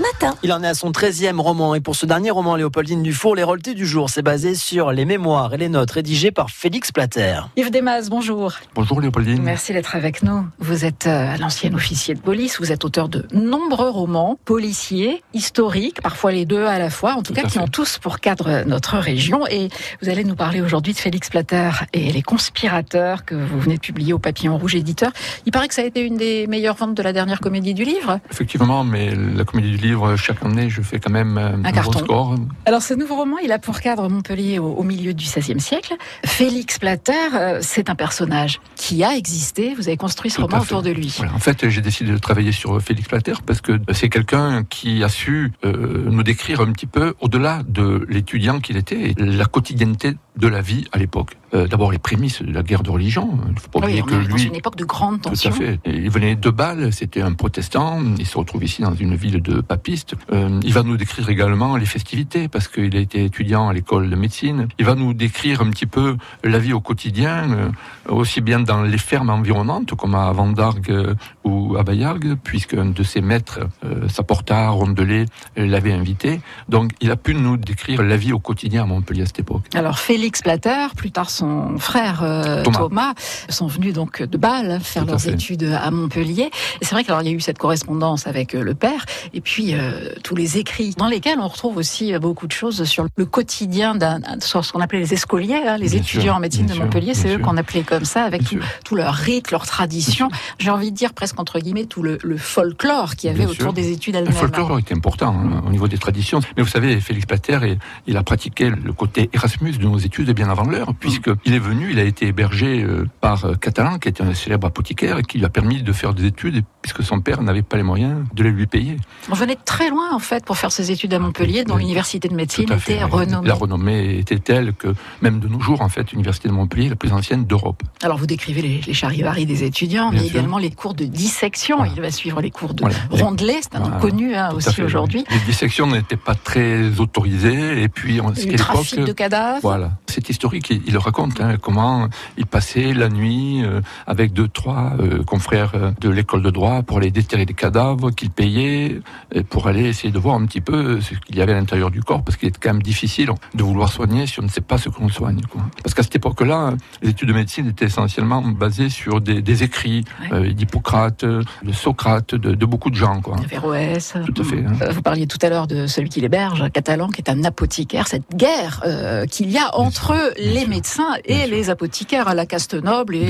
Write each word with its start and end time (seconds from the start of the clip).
matin. 0.00 0.34
Il 0.42 0.52
en 0.52 0.62
est 0.62 0.66
à 0.68 0.74
son 0.74 0.90
13e 0.90 1.38
roman 1.40 1.74
et 1.74 1.80
pour 1.80 1.94
ce 1.96 2.06
dernier 2.06 2.30
roman, 2.30 2.56
Léopoldine 2.56 3.02
Dufour, 3.02 3.36
Les 3.36 3.42
Rolletés 3.42 3.74
du 3.74 3.86
jour, 3.86 4.10
c'est 4.10 4.22
basé 4.22 4.54
sur 4.54 4.92
les 4.92 5.04
mémoires 5.04 5.52
et 5.54 5.56
les 5.58 5.68
notes 5.68 5.90
rédigées 5.90 6.30
par 6.30 6.50
Félix 6.50 6.92
Plater. 6.92 7.42
Yves 7.56 7.70
Desmas, 7.70 8.08
bonjour. 8.08 8.52
Bonjour 8.74 9.00
Léopoldine. 9.00 9.42
Merci 9.42 9.72
d'être 9.72 9.94
avec 9.96 10.22
nous. 10.22 10.46
Vous 10.58 10.84
êtes 10.84 11.06
euh, 11.06 11.36
l'ancien 11.38 11.72
officier 11.74 12.14
de 12.14 12.20
police, 12.20 12.58
vous 12.60 12.72
êtes 12.72 12.84
auteur 12.84 13.08
de 13.08 13.26
nombreux 13.32 13.90
romans, 13.90 14.38
policiers, 14.44 15.22
historiques, 15.34 16.00
parfois 16.02 16.32
les 16.32 16.44
deux 16.44 16.64
à 16.64 16.78
la 16.78 16.90
fois, 16.90 17.12
en 17.14 17.22
tout, 17.22 17.32
Tout 17.32 17.40
cas 17.40 17.46
qui 17.46 17.54
fait. 17.54 17.60
ont 17.60 17.68
tous 17.68 17.98
pour 17.98 18.20
cadre 18.20 18.64
notre 18.66 18.96
région. 18.98 19.46
Et 19.48 19.68
vous 20.02 20.08
allez 20.08 20.24
nous 20.24 20.34
parler 20.36 20.60
aujourd'hui 20.60 20.92
de 20.92 20.98
Félix 20.98 21.28
Plater 21.28 21.70
et 21.92 22.12
les 22.12 22.22
conspirateurs 22.22 23.24
que 23.24 23.34
vous 23.34 23.60
venez 23.60 23.76
de 23.76 23.80
publier 23.80 24.12
au 24.12 24.18
Papillon 24.18 24.56
Rouge 24.56 24.74
éditeur. 24.76 25.10
Il 25.46 25.52
paraît 25.52 25.68
que 25.68 25.74
ça 25.74 25.82
a 25.82 25.84
été 25.84 26.00
une 26.02 26.16
des 26.16 26.46
meilleures 26.46 26.76
ventes 26.76 26.94
de 26.94 27.02
la 27.02 27.12
dernière 27.12 27.40
comédie 27.40 27.74
du 27.74 27.84
livre. 27.84 28.20
Effectivement, 28.30 28.84
mais 28.84 29.14
la 29.14 29.44
comédie 29.44 29.70
du 29.72 29.76
livre, 29.78 29.89
chaque 30.16 30.44
année, 30.44 30.70
je 30.70 30.82
fais 30.82 30.98
quand 30.98 31.10
même 31.10 31.38
euh, 31.38 31.56
un, 31.64 31.72
carton. 31.72 31.90
gros 31.90 32.04
score. 32.04 32.34
Alors 32.66 32.82
ce 32.82 32.94
nouveau 32.94 33.16
roman, 33.16 33.38
il 33.38 33.52
a 33.52 33.58
pour 33.58 33.80
cadre 33.80 34.08
Montpellier 34.08 34.58
au, 34.58 34.72
au 34.72 34.82
milieu 34.82 35.14
du 35.14 35.24
XVIe 35.24 35.60
siècle. 35.60 35.94
Félix 36.24 36.78
Plater, 36.78 37.12
euh, 37.34 37.58
c'est 37.62 37.90
un 37.90 37.94
personnage 37.94 38.60
qui 38.76 39.04
a 39.04 39.16
existé. 39.16 39.74
Vous 39.74 39.88
avez 39.88 39.96
construit 39.96 40.30
ce 40.30 40.36
Tout 40.36 40.46
roman 40.46 40.60
autour 40.60 40.82
de 40.82 40.90
lui. 40.90 41.14
Voilà. 41.16 41.34
En 41.34 41.38
fait, 41.38 41.68
j'ai 41.68 41.80
décidé 41.80 42.12
de 42.12 42.18
travailler 42.18 42.52
sur 42.52 42.80
Félix 42.80 43.08
Plater 43.08 43.34
parce 43.44 43.60
que 43.60 43.80
c'est 43.92 44.08
quelqu'un 44.08 44.64
qui 44.64 45.02
a 45.04 45.08
su 45.08 45.52
euh, 45.64 46.04
nous 46.10 46.22
décrire 46.22 46.60
un 46.60 46.72
petit 46.72 46.86
peu, 46.86 47.14
au-delà 47.20 47.62
de 47.66 48.06
l'étudiant 48.08 48.60
qu'il 48.60 48.76
était, 48.76 49.14
la 49.18 49.46
quotidienneté 49.46 50.14
de 50.36 50.48
la 50.48 50.60
vie 50.60 50.86
à 50.92 50.98
l'époque. 50.98 51.36
Euh, 51.54 51.66
D'abord 51.66 51.90
les 51.92 51.98
prémices 51.98 52.42
de 52.42 52.52
la 52.52 52.62
guerre 52.62 52.82
de 52.82 52.90
religion. 52.90 53.28
Il 53.50 53.58
faut 53.58 53.68
pas 53.68 53.80
Oui, 53.80 53.84
oublier 53.86 54.02
on 54.02 54.06
que 54.06 54.14
est 54.14 54.28
dans 54.28 54.36
lui, 54.36 54.44
une 54.44 54.54
époque 54.54 54.76
de 54.76 54.84
grande 54.84 55.20
Tout 55.20 55.30
tension. 55.30 55.50
à 55.50 55.52
fait. 55.54 55.80
Il 55.84 56.08
venait 56.10 56.36
de 56.36 56.50
Bâle, 56.50 56.92
c'était 56.92 57.22
un 57.22 57.32
protestant, 57.32 58.00
il 58.18 58.26
se 58.26 58.38
retrouve 58.38 58.62
ici 58.64 58.82
dans 58.82 58.94
une 58.94 59.14
ville 59.16 59.42
de 59.42 59.60
papistes. 59.60 60.14
Euh, 60.32 60.60
il 60.62 60.72
va 60.72 60.82
nous 60.82 60.96
décrire 60.96 61.28
également 61.28 61.76
les 61.76 61.86
festivités, 61.86 62.48
parce 62.48 62.68
qu'il 62.68 62.96
a 62.96 63.00
été 63.00 63.24
étudiant 63.24 63.68
à 63.68 63.72
l'école 63.72 64.08
de 64.10 64.16
médecine. 64.16 64.68
Il 64.78 64.84
va 64.84 64.94
nous 64.94 65.12
décrire 65.12 65.60
un 65.60 65.70
petit 65.70 65.86
peu 65.86 66.16
la 66.44 66.58
vie 66.58 66.72
au 66.72 66.80
quotidien, 66.80 67.50
euh, 67.50 67.68
aussi 68.08 68.40
bien 68.40 68.60
dans 68.60 68.82
les 68.82 68.98
fermes 68.98 69.30
environnantes, 69.30 69.94
comme 69.94 70.14
à 70.14 70.30
Vendargue 70.32 71.14
ou 71.44 71.76
à 71.76 71.82
Bayargues, 71.82 72.36
puisqu'un 72.42 72.86
de 72.86 73.02
ses 73.02 73.20
maîtres, 73.20 73.60
euh, 73.84 74.08
Saporta, 74.08 74.68
Rondelet, 74.70 75.26
l'avait 75.56 75.92
invité. 75.92 76.40
Donc 76.68 76.92
il 77.00 77.10
a 77.10 77.16
pu 77.16 77.34
nous 77.34 77.56
décrire 77.56 78.02
la 78.02 78.16
vie 78.16 78.32
au 78.32 78.38
quotidien 78.38 78.82
à 78.84 78.86
Montpellier 78.86 79.22
à 79.22 79.26
cette 79.26 79.40
époque. 79.40 79.64
Alors 79.74 79.98
Félix 79.98 80.42
Plater, 80.42 80.86
plus 80.96 81.10
tard 81.10 81.30
son 81.40 81.78
frère 81.78 82.20
euh, 82.22 82.62
Thomas. 82.62 82.78
Thomas. 82.78 83.14
sont 83.48 83.66
venus 83.66 83.92
donc 83.94 84.22
de 84.22 84.38
Bâle 84.38 84.78
faire 84.82 85.04
leurs 85.04 85.20
fait. 85.20 85.32
études 85.32 85.64
à 85.64 85.90
Montpellier. 85.90 86.50
Et 86.80 86.84
c'est 86.84 86.94
vrai 86.94 87.04
qu'il 87.04 87.12
y 87.14 87.28
a 87.28 87.30
eu 87.32 87.40
cette 87.40 87.58
correspondance 87.58 88.26
avec 88.26 88.54
euh, 88.54 88.62
le 88.62 88.74
père, 88.74 89.04
et 89.34 89.40
puis 89.40 89.74
euh, 89.74 90.10
tous 90.22 90.34
les 90.36 90.58
écrits 90.58 90.94
dans 90.96 91.08
lesquels 91.08 91.38
on 91.40 91.48
retrouve 91.48 91.76
aussi 91.76 92.12
beaucoup 92.18 92.46
de 92.46 92.52
choses 92.52 92.84
sur 92.84 93.06
le 93.16 93.24
quotidien 93.24 93.94
d'un, 93.94 94.20
sur 94.40 94.64
ce 94.64 94.72
qu'on 94.72 94.80
appelait 94.80 95.00
les 95.00 95.14
escoliers, 95.14 95.62
hein, 95.66 95.76
les 95.78 95.88
Bien 95.90 95.98
étudiants 96.00 96.22
sûr, 96.22 96.34
en 96.36 96.40
médecine 96.40 96.66
de 96.66 96.74
Montpellier, 96.74 97.14
c'est 97.14 97.34
eux 97.34 97.38
qu'on 97.38 97.56
appelait 97.56 97.82
comme 97.82 98.04
ça, 98.04 98.24
avec 98.24 98.44
tout, 98.44 98.58
tout 98.84 98.94
leur 98.94 99.14
rite, 99.14 99.50
leur 99.50 99.66
tradition. 99.66 100.28
J'ai 100.58 100.70
envie 100.70 100.90
de 100.92 100.96
dire 100.96 101.12
presque 101.14 101.38
entre 101.40 101.58
guillemets 101.58 101.86
tout 101.86 102.02
le, 102.02 102.18
le 102.22 102.36
folklore 102.36 103.16
qu'il 103.16 103.28
y 103.28 103.30
avait 103.30 103.40
Bien 103.40 103.48
autour 103.48 103.62
sûr. 103.66 103.72
des 103.72 103.90
études 103.92 104.14
Le 104.14 104.20
elles-mêmes. 104.20 104.34
folklore 104.34 104.78
était 104.78 104.94
important 104.94 105.34
hein, 105.34 105.62
au 105.66 105.70
niveau 105.70 105.88
des 105.88 105.98
traditions. 105.98 106.40
Mais 106.56 106.62
vous 106.62 106.68
savez, 106.68 107.00
Félix 107.00 107.26
Plater, 107.26 107.58
il- 107.64 107.78
il 108.06 108.16
a 108.16 108.22
pratiqué 108.22 108.70
le 108.70 108.92
côté 108.92 109.30
Erasmus 109.32 109.72
de 109.78 109.84
nos 109.84 109.98
études 109.98 110.30
bien 110.32 110.48
avant 110.50 110.64
l'heure, 110.64 110.92
puisqu'il 111.34 111.54
est 111.54 111.58
venu, 111.58 111.88
il 111.90 111.98
a 111.98 112.04
été 112.04 112.26
hébergé 112.28 112.82
euh, 112.82 113.06
par 113.20 113.44
euh, 113.44 113.54
Catalan, 113.54 113.98
qui 113.98 114.08
était 114.08 114.22
un 114.22 114.34
célèbre 114.34 114.66
apothicaire, 114.66 115.18
et 115.18 115.22
qui 115.22 115.38
lui 115.38 115.44
a 115.44 115.48
permis 115.48 115.82
de 115.82 115.92
faire 115.92 116.14
des 116.14 116.26
études, 116.26 116.62
puisque 116.82 117.02
son 117.02 117.20
père 117.20 117.42
n'avait 117.42 117.62
pas 117.62 117.76
les 117.76 117.82
moyens 117.82 118.24
de 118.34 118.42
les 118.42 118.50
lui 118.50 118.66
payer. 118.66 118.96
On 119.30 119.34
venait 119.34 119.54
de 119.54 119.60
très 119.64 119.90
loin 119.90 120.12
en 120.12 120.18
fait 120.18 120.44
pour 120.44 120.56
faire 120.56 120.72
ses 120.72 120.90
études 120.90 121.12
à 121.14 121.18
Montpellier, 121.18 121.64
dont 121.64 121.74
Oui. 121.74 121.82
l'université 121.82 122.28
de 122.28 122.34
médecine 122.34 122.70
était 122.72 123.02
renommée. 123.04 123.48
La 123.48 123.54
renommée 123.54 124.18
était 124.18 124.38
telle 124.38 124.72
que, 124.74 124.94
même 125.22 125.40
de 125.40 125.48
nos 125.48 125.60
jours, 125.60 125.82
en 125.82 125.88
fait, 125.88 126.10
l'université 126.12 126.48
de 126.48 126.54
Montpellier 126.54 126.86
est 126.86 126.90
la 126.90 126.96
plus 126.96 127.12
ancienne 127.12 127.44
d'Europe. 127.44 127.82
Alors 128.02 128.16
vous 128.18 128.26
décrivez 128.26 128.62
les, 128.62 128.80
les 128.86 128.94
charivaris 128.94 129.46
des 129.46 129.64
étudiants, 129.64 130.10
Bien 130.10 130.20
mais 130.22 130.26
sûr. 130.28 130.36
également 130.36 130.58
les 130.58 130.70
cours 130.70 130.94
de 130.94 131.04
dissection. 131.04 131.76
Voilà. 131.78 131.92
Il 131.96 132.00
va 132.02 132.10
suivre 132.10 132.40
les 132.40 132.50
cours 132.50 132.74
de 132.74 132.80
Voilà. 132.82 132.96
Rondelet, 133.10 133.58
c'est 133.62 133.74
un 133.76 133.80
nom 133.80 133.84
Voilà. 133.86 134.00
connu 134.00 134.34
hein, 134.34 134.50
aussi 134.54 134.80
aujourd'hui. 134.82 135.24
Les 135.30 135.38
dissections 135.40 135.86
n'étaient 135.86 136.16
pas 136.16 136.34
très 136.34 136.98
autorisées, 137.00 137.82
et 137.82 137.88
puis, 137.88 138.20
ce 138.36 138.46
Le 138.48 138.56
trafic 138.56 139.00
de 139.04 139.12
cadavres. 139.12 139.58
Voilà, 139.62 139.92
c'est 140.06 140.28
historique. 140.30 140.70
Il, 140.70 140.82
il 140.86 140.92
le 140.92 140.98
raconte 140.98 141.19
hein, 141.40 141.56
comment 141.60 142.08
il 142.36 142.46
passait 142.46 142.92
la 142.92 143.08
nuit 143.08 143.62
euh, 143.64 143.80
avec 144.06 144.32
deux, 144.32 144.48
trois 144.48 144.92
euh, 145.00 145.22
confrères 145.24 145.72
euh, 145.74 145.90
de 146.00 146.08
l'école 146.08 146.42
de 146.42 146.50
droit 146.50 146.82
pour 146.82 146.98
aller 146.98 147.10
déterrer 147.10 147.46
des 147.46 147.54
cadavres 147.54 148.10
qu'il 148.10 148.30
payait 148.30 149.00
et 149.32 149.42
pour 149.42 149.66
aller 149.68 149.84
essayer 149.88 150.12
de 150.12 150.18
voir 150.18 150.36
un 150.36 150.46
petit 150.46 150.60
peu 150.60 151.00
ce 151.00 151.14
qu'il 151.14 151.36
y 151.36 151.42
avait 151.42 151.52
à 151.52 151.56
l'intérieur 151.56 151.90
du 151.90 152.02
corps, 152.02 152.22
parce 152.22 152.36
qu'il 152.36 152.48
est 152.48 152.58
quand 152.58 152.72
même 152.72 152.82
difficile 152.82 153.30
de 153.54 153.62
vouloir 153.62 153.92
soigner 153.92 154.26
si 154.26 154.40
on 154.40 154.44
ne 154.44 154.48
sait 154.48 154.60
pas 154.60 154.78
ce 154.78 154.88
qu'on 154.88 155.08
soigne. 155.08 155.40
Quoi. 155.50 155.62
Parce 155.82 155.94
qu'à 155.94 156.02
cette 156.02 156.16
époque-là, 156.16 156.74
les 157.02 157.10
études 157.10 157.28
de 157.28 157.34
médecine 157.34 157.68
étaient 157.68 157.86
essentiellement 157.86 158.42
basées 158.42 158.88
sur 158.88 159.20
des, 159.20 159.42
des 159.42 159.62
écrits 159.62 160.04
Ouais. 160.32 160.52
d'Hippocrate, 160.54 161.24
de 161.24 161.72
Socrate, 161.72 162.34
de, 162.34 162.54
de 162.54 162.66
beaucoup 162.66 162.90
de 162.90 162.94
gens. 162.94 163.20
Quoi. 163.20 163.36
Averroès. 163.38 164.14
Tout 164.26 164.42
à 164.42 164.44
fait. 164.44 164.64
hein. 164.64 164.90
Vous 164.92 165.02
parliez 165.02 165.26
tout 165.26 165.38
à 165.42 165.48
l'heure 165.48 165.66
de 165.66 165.86
celui 165.86 166.08
qui 166.08 166.20
l'héberge, 166.20 166.70
Catalan, 166.72 167.08
qui 167.08 167.20
est 167.20 167.30
un 167.30 167.42
apothicaire. 167.44 168.06
Cette 168.08 168.30
guerre 168.34 168.82
qu'il 169.30 169.50
y 169.50 169.58
a 169.58 169.74
entre 169.76 170.14
les 170.38 170.60
sûr. 170.60 170.68
Médecins 171.16 171.22
et 171.24 171.34
Bien 171.34 171.46
sûr. 171.46 171.54
les 171.56 171.70
apothicaires 171.70 172.28
à 172.28 172.34
la 172.34 172.46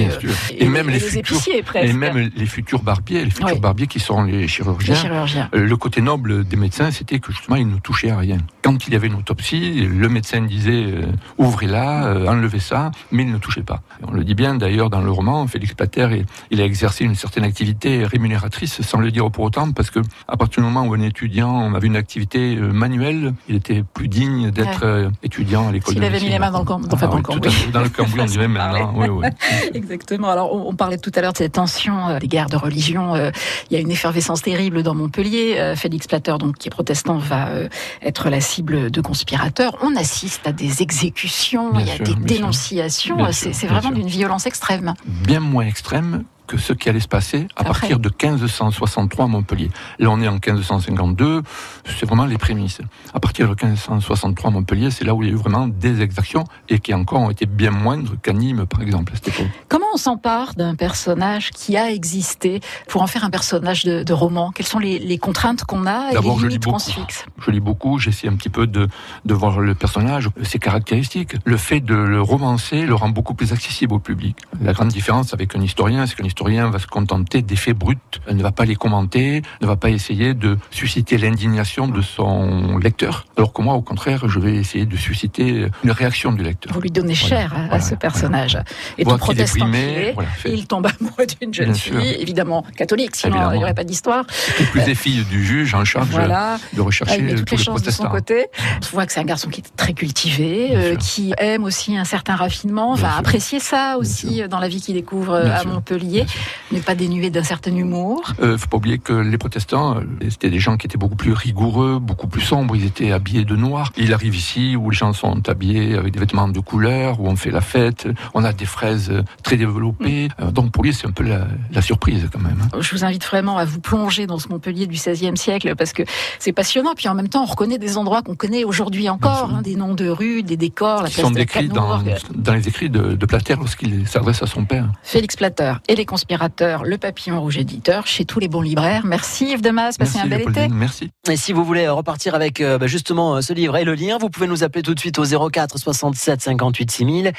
et, 0.00 0.06
euh, 0.06 0.20
sûr. 0.20 0.30
et- 0.50 0.64
Et 0.64 0.68
même 0.68 0.88
et 0.88 0.92
les 0.92 0.98
les 0.98 1.04
futurs- 1.04 1.36
épiciers 1.36 1.62
presque. 1.62 1.88
Et 1.88 1.92
même 1.92 2.30
les 2.34 2.46
futurs 2.46 2.82
barbiers, 2.82 3.24
les 3.24 3.30
futurs 3.30 3.48
Oui. 3.54 3.60
barbiers 3.60 3.86
qui 3.86 4.00
seront 4.00 4.22
les 4.24 4.32
les 4.40 4.48
chirurgiens. 4.48 5.48
Euh, 5.54 5.64
Le 5.66 5.76
côté 5.76 6.00
noble 6.00 6.44
des 6.44 6.56
médecins, 6.56 6.90
c'était 6.90 7.18
que 7.18 7.32
justement, 7.32 7.56
ils 7.56 7.68
ne 7.68 7.78
touchaient 7.78 8.10
à 8.10 8.18
rien. 8.18 8.38
Quand 8.62 8.86
il 8.86 8.92
y 8.92 8.96
avait 8.96 9.06
une 9.08 9.14
autopsie, 9.14 9.86
le 9.86 10.08
médecin 10.08 10.40
disait 10.42 10.84
euh, 10.86 11.02
ouvrez-la, 11.38 12.06
euh, 12.06 12.26
enlevez 12.28 12.58
ça, 12.60 12.90
mais 13.10 13.22
il 13.22 13.32
ne 13.32 13.38
touchait 13.38 13.62
pas. 13.62 13.82
On 14.06 14.12
le 14.12 14.24
dit 14.24 14.34
bien 14.34 14.54
d'ailleurs 14.54 14.90
dans 14.90 15.00
le 15.00 15.10
roman, 15.10 15.46
Félix 15.46 15.74
Plater, 15.74 16.08
il- 16.12 16.26
il 16.50 16.60
a 16.60 16.64
exercé 16.64 17.04
une 17.04 17.14
certaine 17.14 17.44
activité 17.44 18.04
rémunératrice, 18.04 18.82
sans 18.82 18.98
le 18.98 19.10
dire 19.10 19.30
pour 19.30 19.44
autant, 19.44 19.70
parce 19.72 19.90
que 19.90 20.00
à 20.28 20.36
partir 20.36 20.62
du 20.62 20.68
moment 20.68 20.86
où 20.86 20.94
un 20.94 21.00
étudiant 21.00 21.74
avait 21.74 21.86
une 21.86 21.96
activité 21.96 22.56
euh, 22.56 22.72
manuelle, 22.72 23.34
il 23.48 23.56
était 23.56 23.82
plus 23.94 24.08
digne 24.08 24.50
d'être 24.50 24.84
euh, 24.84 25.08
étudiant 25.22 25.68
à 25.68 25.72
l'école 25.72 25.94
de 25.94 26.00
avait 26.00 26.08
mis 26.08 26.12
médecine. 26.14 26.32
les 26.32 26.38
mains 26.38 26.50
dans 26.50 26.58
le 26.60 26.64
camp- 26.64 26.80
Ah 27.00 27.10
oui, 27.14 27.22
Dans 27.72 27.82
le 27.82 27.88
cambouis, 27.88 28.20
on 28.20 28.24
dirait 28.24 28.48
maintenant. 28.48 28.92
Oui, 28.96 29.08
oui. 29.08 29.26
Exactement. 29.74 30.28
Alors, 30.28 30.54
on, 30.54 30.68
on 30.68 30.74
parlait 30.74 30.98
tout 30.98 31.12
à 31.14 31.20
l'heure 31.20 31.32
de 31.32 31.38
cette 31.38 31.52
tension 31.52 32.08
euh, 32.08 32.18
des 32.18 32.28
guerres 32.28 32.48
de 32.48 32.56
religion. 32.56 33.14
euh, 33.14 33.30
il 33.70 33.74
y 33.74 33.76
a 33.76 33.80
une 33.80 33.90
effervescence 33.90 34.42
terrible 34.42 34.82
dans 34.82 34.94
Montpellier. 34.94 35.56
Euh, 35.58 35.76
Félix 35.76 36.06
Plater, 36.06 36.36
donc 36.38 36.56
qui 36.58 36.68
est 36.68 36.70
protestant, 36.70 37.18
va 37.18 37.48
euh, 37.48 37.68
être 38.02 38.28
la 38.30 38.40
cible 38.40 38.90
de 38.90 39.00
conspirateurs. 39.00 39.76
On 39.82 39.96
assiste 39.96 40.46
à 40.46 40.52
des 40.52 40.82
exécutions, 40.82 41.70
Bien 41.72 41.80
il 41.80 41.86
y 41.86 41.90
a 41.90 41.96
sûr, 41.96 42.04
des 42.04 42.14
dénonciations. 42.14 43.18
C'est 43.32 43.66
vraiment 43.66 43.90
d'une 43.90 44.08
violence 44.08 44.46
extrême. 44.46 44.94
bien 45.06 45.40
moins 45.40 45.66
extrême 45.66 46.24
que 46.50 46.58
ce 46.58 46.72
qui 46.72 46.88
allait 46.88 46.98
se 46.98 47.06
passer 47.06 47.46
à 47.54 47.60
Après. 47.60 47.72
partir 47.72 47.98
de 48.00 48.08
1563 48.08 49.24
à 49.26 49.28
Montpellier. 49.28 49.70
Là, 50.00 50.10
on 50.10 50.20
est 50.20 50.26
en 50.26 50.32
1552, 50.32 51.42
c'est 51.84 52.06
vraiment 52.06 52.26
les 52.26 52.38
prémices. 52.38 52.80
À 53.14 53.20
partir 53.20 53.46
de 53.48 53.50
1563 53.64 54.50
à 54.50 54.52
Montpellier, 54.52 54.90
c'est 54.90 55.04
là 55.04 55.14
où 55.14 55.22
il 55.22 55.28
y 55.28 55.30
a 55.30 55.34
eu 55.34 55.36
vraiment 55.38 55.68
des 55.68 56.02
exactions 56.02 56.42
et 56.68 56.80
qui 56.80 56.92
encore 56.92 57.20
ont 57.20 57.30
été 57.30 57.46
bien 57.46 57.70
moindres 57.70 58.14
qu'à 58.20 58.32
Nîmes, 58.32 58.66
par 58.66 58.82
exemple, 58.82 59.12
à 59.12 59.16
cette 59.16 59.28
époque. 59.28 59.46
Comment 59.68 59.86
on 59.94 59.96
s'empare 59.96 60.54
d'un 60.56 60.74
personnage 60.74 61.50
qui 61.50 61.76
a 61.76 61.88
existé 61.92 62.60
pour 62.88 63.02
en 63.02 63.06
faire 63.06 63.22
un 63.24 63.30
personnage 63.30 63.84
de, 63.84 64.02
de 64.02 64.12
roman? 64.12 64.50
Quelles 64.50 64.66
sont 64.66 64.80
les, 64.80 64.98
les 64.98 65.18
contraintes 65.18 65.62
qu'on 65.64 65.86
a 65.86 66.06
et 66.06 66.08
les 66.08 66.14
D'abord, 66.14 66.38
je 66.40 66.46
lis 66.46 66.48
limites 66.54 66.64
qu'on 66.64 66.72
beaucoup. 66.72 66.82
se 66.82 66.90
fixe? 66.90 67.26
Je 67.46 67.50
lis 67.52 67.60
beaucoup, 67.60 67.98
j'essaie 68.00 68.26
un 68.26 68.34
petit 68.34 68.48
peu 68.48 68.66
de, 68.66 68.88
de 69.24 69.34
voir 69.34 69.60
le 69.60 69.76
personnage, 69.76 70.28
ses 70.42 70.58
caractéristiques. 70.58 71.34
Le 71.44 71.56
fait 71.56 71.78
de 71.80 71.94
le 71.94 72.20
romancer 72.20 72.86
le 72.86 72.94
rend 72.96 73.08
beaucoup 73.10 73.34
plus 73.34 73.52
accessible 73.52 73.94
au 73.94 74.00
public. 74.00 74.36
La 74.60 74.72
grande 74.72 74.88
différence 74.88 75.32
avec 75.32 75.54
un 75.54 75.60
historien, 75.62 76.06
c'est 76.06 76.16
qu'un 76.16 76.24
historien 76.24 76.39
va 76.44 76.78
se 76.78 76.86
contenter 76.86 77.42
des 77.42 77.56
faits 77.56 77.76
bruts, 77.76 77.96
ne 78.30 78.42
va 78.42 78.50
pas 78.52 78.64
les 78.64 78.76
commenter, 78.76 79.42
ne 79.60 79.66
va 79.66 79.76
pas 79.76 79.90
essayer 79.90 80.34
de 80.34 80.56
susciter 80.70 81.18
l'indignation 81.18 81.86
de 81.88 82.00
son 82.02 82.78
lecteur. 82.78 83.26
Alors 83.36 83.52
que 83.52 83.62
moi, 83.62 83.74
au 83.74 83.82
contraire, 83.82 84.28
je 84.28 84.38
vais 84.40 84.54
essayer 84.56 84.86
de 84.86 84.96
susciter 84.96 85.66
une 85.84 85.90
réaction 85.90 86.32
du 86.32 86.42
lecteur. 86.42 86.72
Vous 86.72 86.80
lui 86.80 86.90
donnez 86.90 87.14
cher 87.14 87.52
à, 87.54 87.58
à 87.60 87.66
voilà, 87.68 87.80
ce 87.80 87.94
personnage. 87.94 88.58
Et 88.98 89.04
tout 89.04 89.10
est 89.14 89.18
protestant 89.18 89.72
est, 89.72 90.14
fait. 90.36 90.52
il 90.52 90.66
tombe 90.66 90.86
amoureux 90.86 91.26
d'une 91.40 91.52
jeune 91.52 91.66
Bien 91.66 91.74
fille, 91.74 91.92
sûr. 91.92 92.20
évidemment 92.20 92.64
catholique, 92.76 93.16
sinon 93.16 93.34
Évidemment. 93.34 93.52
il 93.52 93.58
n'y 93.58 93.64
aurait 93.64 93.74
pas 93.74 93.84
d'histoire. 93.84 94.24
Épouse 94.58 94.88
et 94.88 94.94
fille 94.94 95.24
du 95.24 95.44
juge 95.44 95.74
en 95.74 95.84
charge 95.84 96.08
de 96.10 96.80
rechercher 96.80 97.16
Il 97.18 97.24
met 97.24 97.34
toutes 97.34 97.44
tous 97.46 97.54
les 97.54 97.58
les 97.58 97.64
chances 97.64 97.82
de 97.82 97.90
son 97.90 98.04
côté. 98.08 98.46
On 98.92 98.94
voit 98.94 99.06
que 99.06 99.12
c'est 99.12 99.20
un 99.20 99.24
garçon 99.24 99.48
qui 99.50 99.60
est 99.60 99.76
très 99.76 99.92
cultivé, 99.92 100.70
euh, 100.72 100.96
qui 100.96 101.32
aime 101.38 101.64
aussi 101.64 101.96
un 101.96 102.04
certain 102.04 102.36
raffinement, 102.36 102.94
Bien 102.94 103.02
va 103.04 103.10
sûr. 103.10 103.18
apprécier 103.18 103.60
ça 103.60 103.96
aussi 103.98 104.42
dans 104.48 104.58
la 104.58 104.68
vie 104.68 104.80
qu'il 104.80 104.94
découvre 104.94 105.40
Bien 105.42 105.50
à 105.52 105.60
sûr. 105.60 105.70
Montpellier. 105.70 106.26
N'est 106.72 106.80
pas 106.80 106.94
dénué 106.94 107.30
d'un 107.30 107.42
certain 107.42 107.74
humour. 107.74 108.22
Euh, 108.40 108.56
faut 108.56 108.68
pas 108.68 108.76
oublier 108.76 108.98
que 108.98 109.12
les 109.12 109.38
protestants, 109.38 109.96
euh, 109.96 110.02
c'était 110.28 110.50
des 110.50 110.60
gens 110.60 110.76
qui 110.76 110.86
étaient 110.86 110.98
beaucoup 110.98 111.16
plus 111.16 111.32
rigoureux, 111.32 111.98
beaucoup 111.98 112.28
plus 112.28 112.40
sombres. 112.40 112.76
Ils 112.76 112.86
étaient 112.86 113.12
habillés 113.12 113.44
de 113.44 113.56
noir. 113.56 113.92
Il 113.96 114.12
arrive 114.14 114.36
ici 114.36 114.76
où 114.76 114.90
les 114.90 114.96
gens 114.96 115.12
sont 115.12 115.48
habillés 115.48 115.96
avec 115.96 116.12
des 116.12 116.20
vêtements 116.20 116.48
de 116.48 116.60
couleur, 116.60 117.20
où 117.20 117.28
on 117.28 117.36
fait 117.36 117.50
la 117.50 117.60
fête. 117.60 118.08
On 118.34 118.44
a 118.44 118.52
des 118.52 118.66
fraises 118.66 119.12
très 119.42 119.56
développées. 119.56 120.28
Mm. 120.28 120.44
Euh, 120.44 120.50
donc 120.50 120.72
pour 120.72 120.84
lui, 120.84 120.92
c'est 120.92 121.06
un 121.06 121.12
peu 121.12 121.24
la, 121.24 121.46
la, 121.72 121.82
surprise 121.82 122.28
quand 122.32 122.40
même. 122.40 122.58
Hein. 122.62 122.78
Je 122.80 122.94
vous 122.94 123.04
invite 123.04 123.24
vraiment 123.24 123.58
à 123.58 123.64
vous 123.64 123.80
plonger 123.80 124.26
dans 124.26 124.38
ce 124.38 124.48
Montpellier 124.48 124.86
du 124.86 124.96
XVIe 124.96 125.36
siècle 125.36 125.74
parce 125.76 125.92
que 125.92 126.02
c'est 126.38 126.52
passionnant. 126.52 126.94
Puis 126.96 127.08
en 127.08 127.14
même 127.14 127.28
temps, 127.28 127.42
on 127.42 127.46
reconnaît 127.46 127.78
des 127.78 127.96
endroits 127.96 128.22
qu'on 128.22 128.36
connaît 128.36 128.64
aujourd'hui 128.64 129.08
encore, 129.08 129.50
hein, 129.54 129.62
des 129.62 129.76
noms 129.76 129.94
de 129.94 130.08
rues, 130.08 130.42
des 130.42 130.56
décors, 130.56 131.02
la 131.02 131.10
place 131.10 131.20
sont 131.20 131.30
décrits 131.30 131.68
dans, 131.68 132.02
dans, 132.34 132.54
les 132.54 132.68
écrits 132.68 132.90
de, 132.90 133.14
de 133.14 133.26
Plater 133.26 133.54
lorsqu'il 133.56 134.06
s'adresse 134.06 134.42
à 134.42 134.46
son 134.46 134.64
père. 134.64 134.86
Félix 135.02 135.36
Plater 135.36 135.74
et 135.88 135.94
les 135.94 136.04
conspirateurs, 136.10 136.82
le 136.82 136.98
papillon 136.98 137.40
rouge 137.40 137.56
éditeur, 137.56 138.08
chez 138.08 138.24
tous 138.24 138.40
les 138.40 138.48
bons 138.48 138.62
libraires. 138.62 139.06
Merci 139.06 139.52
Yves 139.52 139.62
Demas, 139.62 139.94
passez 139.96 140.18
un 140.18 140.26
bel 140.26 140.42
été. 140.42 140.66
Merci. 140.66 141.12
Et 141.28 141.36
si 141.36 141.52
vous 141.52 141.64
voulez 141.64 141.86
repartir 141.86 142.34
avec 142.34 142.60
euh, 142.60 142.78
bah, 142.78 142.88
justement 142.88 143.36
euh, 143.36 143.40
ce 143.42 143.52
livre 143.52 143.76
et 143.76 143.84
le 143.84 143.94
lire, 143.94 144.18
vous 144.18 144.28
pouvez 144.28 144.48
nous 144.48 144.64
appeler 144.64 144.82
tout 144.82 144.92
de 144.92 144.98
suite 144.98 145.20
au 145.20 145.50
04 145.50 145.78
67 145.78 146.42
58 146.42 146.90
6000. 146.90 147.32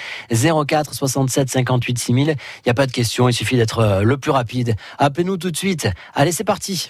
04 0.68 0.94
67 0.94 1.50
58 1.50 2.00
6000. 2.00 2.27
Il 2.27 2.35
n'y 2.65 2.69
a 2.69 2.73
pas 2.73 2.88
de 2.88 2.94
question, 2.94 3.27
il 3.27 3.33
suffit 3.33 3.57
d'être 3.57 3.79
euh, 3.79 4.03
le 4.03 4.15
plus 4.15 4.31
rapide. 4.31 4.75
Appelez-nous 4.97 5.35
tout 5.35 5.51
de 5.51 5.57
suite. 5.57 5.89
Allez, 6.15 6.31
c'est 6.31 6.45
parti. 6.45 6.89